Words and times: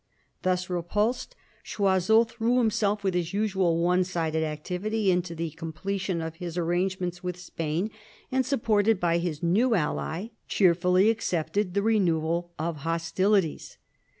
Thus 0.41 0.67
repulsed, 0.67 1.35
Ghoiseul 1.63 2.25
threw 2.27 2.57
himself 2.57 3.03
with 3.03 3.13
his 3.13 3.35
usual 3.35 3.77
one 3.83 4.03
sided 4.03 4.43
activity 4.43 5.11
into 5.11 5.35
the 5.35 5.51
completion 5.51 6.21
of 6.23 6.37
his 6.37 6.57
arrangements 6.57 7.21
with 7.23 7.39
Spain, 7.39 7.91
and, 8.31 8.43
supported 8.43 8.99
by 8.99 9.19
his 9.19 9.43
new 9.43 9.75
ally, 9.75 10.29
cheerfully 10.47 11.11
accepted 11.11 11.75
the 11.75 11.83
re 11.83 11.99
newal 11.99 12.49
of 12.57 12.77
hostilities. 12.77 13.77